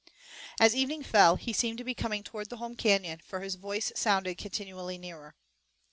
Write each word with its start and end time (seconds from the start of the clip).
As 0.59 0.75
evening 0.75 1.03
fell 1.03 1.35
he 1.35 1.53
seemed 1.53 1.77
to 1.77 1.83
be 1.83 1.93
coming 1.93 2.23
toward 2.23 2.49
the 2.49 2.57
home 2.57 2.75
canyon, 2.75 3.21
for 3.23 3.41
his 3.41 3.53
voice 3.53 3.91
sounded 3.95 4.35
continually 4.39 4.97
nearer. 4.97 5.35